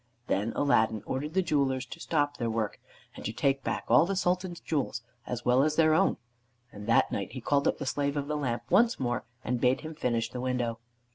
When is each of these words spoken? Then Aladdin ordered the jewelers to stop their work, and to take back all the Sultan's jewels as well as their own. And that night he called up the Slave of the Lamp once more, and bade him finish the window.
Then 0.25 0.51
Aladdin 0.55 1.03
ordered 1.05 1.35
the 1.35 1.43
jewelers 1.43 1.85
to 1.85 1.99
stop 1.99 2.37
their 2.37 2.49
work, 2.49 2.79
and 3.15 3.23
to 3.23 3.31
take 3.31 3.61
back 3.63 3.83
all 3.87 4.07
the 4.07 4.15
Sultan's 4.15 4.59
jewels 4.59 5.03
as 5.27 5.45
well 5.45 5.61
as 5.61 5.75
their 5.75 5.93
own. 5.93 6.17
And 6.71 6.87
that 6.87 7.11
night 7.11 7.33
he 7.33 7.39
called 7.39 7.67
up 7.67 7.77
the 7.77 7.85
Slave 7.85 8.17
of 8.17 8.25
the 8.27 8.35
Lamp 8.35 8.63
once 8.71 8.99
more, 8.99 9.25
and 9.43 9.61
bade 9.61 9.81
him 9.81 9.93
finish 9.93 10.31
the 10.31 10.41
window. 10.41 10.79